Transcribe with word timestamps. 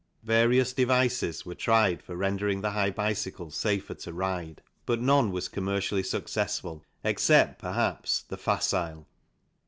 Various 0.23 0.73
devices 0.73 1.45
were 1.45 1.53
tried 1.53 2.01
for 2.01 2.15
rendering 2.15 2.61
the 2.61 2.71
high 2.71 2.89
bicycle 2.89 3.51
safer 3.51 3.93
to 3.93 4.11
ride, 4.11 4.63
but 4.87 4.99
none 4.99 5.29
was 5.31 5.47
commercially 5.47 6.01
successful 6.01 6.83
except, 7.03 7.59
perhaps, 7.59 8.23
the 8.23 8.35
Facile. 8.37 9.05